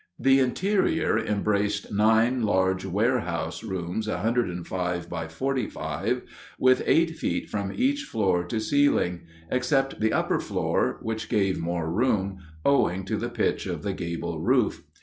[0.17, 6.23] The interior embraced nine large warehouse rooms 105 × 45,
[6.57, 11.87] with eight feet from each floor to ceiling, except the upper floor, which gave more
[11.91, 14.81] room, owing to the pitch of the gable roof.